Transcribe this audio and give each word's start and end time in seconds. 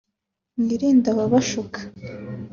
mwirinde 0.59 1.07
ababashuka 1.13 1.79